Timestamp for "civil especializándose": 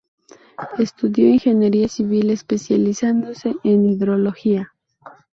1.87-3.53